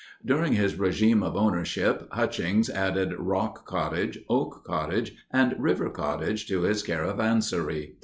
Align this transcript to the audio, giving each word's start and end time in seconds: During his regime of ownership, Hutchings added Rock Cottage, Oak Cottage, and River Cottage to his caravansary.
During 0.25 0.53
his 0.53 0.79
regime 0.79 1.21
of 1.21 1.35
ownership, 1.37 2.07
Hutchings 2.11 2.71
added 2.71 3.13
Rock 3.19 3.67
Cottage, 3.67 4.17
Oak 4.29 4.63
Cottage, 4.65 5.13
and 5.29 5.53
River 5.59 5.91
Cottage 5.91 6.47
to 6.47 6.63
his 6.63 6.81
caravansary. 6.81 7.97